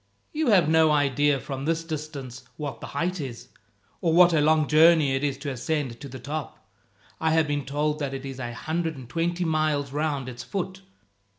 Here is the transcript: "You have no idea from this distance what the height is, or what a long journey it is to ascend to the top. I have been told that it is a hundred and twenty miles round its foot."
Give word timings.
"You 0.33 0.47
have 0.47 0.67
no 0.67 0.89
idea 0.89 1.39
from 1.39 1.65
this 1.65 1.83
distance 1.83 2.43
what 2.57 2.81
the 2.81 2.87
height 2.87 3.21
is, 3.21 3.49
or 4.01 4.13
what 4.13 4.33
a 4.33 4.41
long 4.41 4.67
journey 4.67 5.13
it 5.13 5.23
is 5.23 5.37
to 5.37 5.51
ascend 5.51 5.99
to 6.01 6.09
the 6.09 6.17
top. 6.17 6.67
I 7.19 7.29
have 7.33 7.47
been 7.47 7.65
told 7.67 7.99
that 7.99 8.15
it 8.15 8.25
is 8.25 8.39
a 8.39 8.51
hundred 8.51 8.95
and 8.95 9.07
twenty 9.07 9.45
miles 9.45 9.91
round 9.91 10.27
its 10.27 10.41
foot." 10.41 10.81